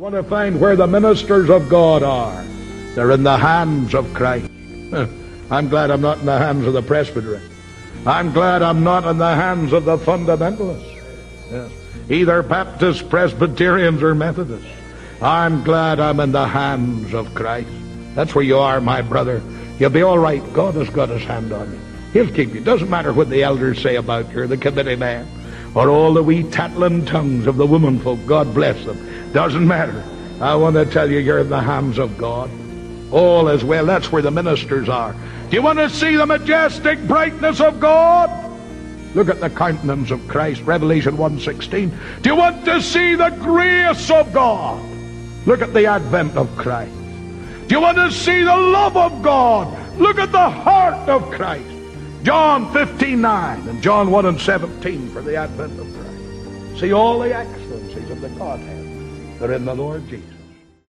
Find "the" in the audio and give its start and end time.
0.76-0.86, 3.22-3.36, 6.24-6.38, 6.72-6.80, 9.18-9.34, 9.84-9.98, 16.32-16.48, 23.28-23.42, 24.46-24.56, 26.14-26.22, 27.58-27.66, 31.50-31.60, 34.22-34.30, 36.16-36.26, 39.40-39.50, 43.16-43.30, 45.74-45.86, 48.42-48.56, 50.32-50.50, 55.22-55.36, 57.18-57.34, 58.20-58.28, 59.64-59.74